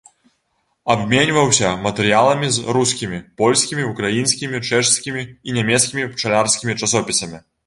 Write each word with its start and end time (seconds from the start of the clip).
Абменьваўся 0.93 1.67
матэрыяламі 1.83 2.49
з 2.55 2.75
рускімі, 2.77 3.19
польскімі, 3.43 3.85
украінскімі, 3.91 4.63
чэшскімі 4.71 5.23
і 5.29 5.49
нямецкімі 5.61 6.09
пчалярскімі 6.17 6.79
часопісамі. 6.83 7.39